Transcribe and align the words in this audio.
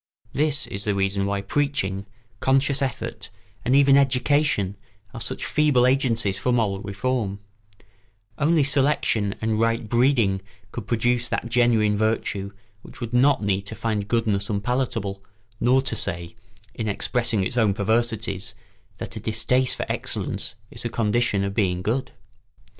This 0.33 0.65
is 0.65 0.85
the 0.85 0.95
reason 0.95 1.27
why 1.27 1.41
preaching, 1.41 2.07
conscious 2.39 2.81
effort, 2.81 3.29
and 3.63 3.75
even 3.75 3.95
education 3.97 4.75
are 5.13 5.21
such 5.21 5.45
feeble 5.45 5.85
agencies 5.85 6.39
for 6.39 6.51
moral 6.51 6.81
reform: 6.81 7.37
only 8.39 8.63
selection 8.63 9.35
and 9.41 9.59
right 9.59 9.87
breeding 9.87 10.41
could 10.71 10.87
produce 10.87 11.29
that 11.29 11.49
genuine 11.49 11.95
virtue 11.97 12.51
which 12.81 12.99
would 12.99 13.13
not 13.13 13.43
need 13.43 13.67
to 13.67 13.75
find 13.75 14.07
goodness 14.07 14.49
unpalatable 14.49 15.21
nor 15.59 15.83
to 15.83 15.95
say, 15.95 16.35
in 16.73 16.87
expressing 16.87 17.43
its 17.43 17.55
own 17.55 17.75
perversities, 17.75 18.55
that 18.97 19.15
a 19.15 19.19
distaste 19.19 19.75
for 19.75 19.85
excellence 19.87 20.55
is 20.71 20.83
a 20.83 20.89
condition 20.89 21.43
of 21.43 21.53
being 21.53 21.83
good. 21.83 22.11